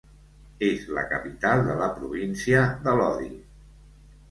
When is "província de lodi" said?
1.99-3.31